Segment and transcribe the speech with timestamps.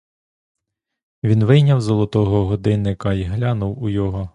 [1.23, 4.29] Він вийняв золотого годинника й глянув у його.